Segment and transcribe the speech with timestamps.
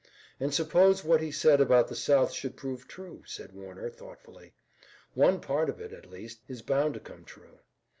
[0.39, 4.55] "And suppose what he said about the South should prove true," said Warner, thoughtfully.
[5.13, 7.59] "One part of it, at least, is bound to come true.